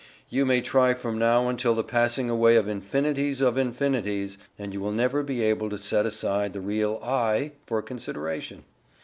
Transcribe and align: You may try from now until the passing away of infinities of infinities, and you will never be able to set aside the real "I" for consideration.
You 0.29 0.47
may 0.47 0.61
try 0.61 0.95
from 0.95 1.19
now 1.19 1.47
until 1.47 1.75
the 1.75 1.83
passing 1.83 2.27
away 2.27 2.55
of 2.55 2.67
infinities 2.67 3.39
of 3.39 3.55
infinities, 3.55 4.39
and 4.57 4.73
you 4.73 4.81
will 4.81 4.89
never 4.91 5.21
be 5.21 5.43
able 5.43 5.69
to 5.69 5.77
set 5.77 6.07
aside 6.07 6.53
the 6.53 6.59
real 6.59 6.99
"I" 7.03 7.51
for 7.67 7.83
consideration. 7.83 8.63